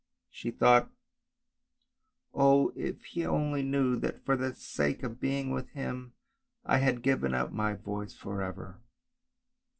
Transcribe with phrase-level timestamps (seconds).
[0.31, 0.89] She thought,
[2.33, 2.73] "Oh!
[2.75, 6.13] if he only knew that for the sake of being with him
[6.65, 8.79] I had given up my voice for ever!